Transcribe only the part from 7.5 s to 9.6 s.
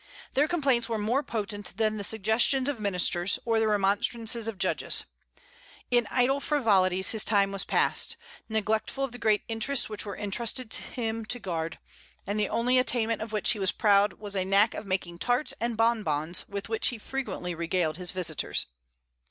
was passed, neglectful of the great